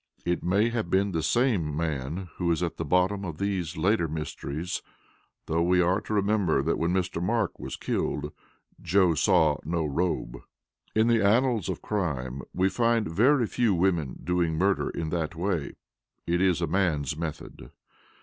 It 0.25 0.41
may 0.43 0.69
have 0.69 0.89
been 0.89 1.11
the 1.11 1.21
same 1.21 1.77
man 1.77 2.29
who 2.37 2.51
is 2.51 2.63
at 2.63 2.77
the 2.77 2.83
bottom 2.83 3.23
of 3.23 3.37
these 3.37 3.77
later 3.77 4.07
mysteries 4.07 4.81
though 5.45 5.61
we 5.61 5.79
are 5.79 6.01
to 6.01 6.13
remember 6.15 6.63
that 6.63 6.79
when 6.79 6.91
Mr. 6.91 7.21
Mark 7.21 7.59
was 7.59 7.75
killed 7.75 8.33
Joe 8.81 9.13
saw 9.13 9.57
no 9.63 9.85
robe. 9.85 10.39
"In 10.95 11.05
the 11.07 11.23
annals 11.23 11.69
of 11.69 11.83
crime 11.83 12.41
we 12.51 12.67
find 12.67 13.07
very 13.09 13.45
few 13.45 13.75
women 13.75 14.19
doing 14.23 14.55
murder 14.55 14.89
in 14.89 15.09
that 15.09 15.35
way; 15.35 15.73
it 16.25 16.41
is 16.41 16.63
a 16.63 16.65
man's 16.67 17.15
method. 17.15 17.69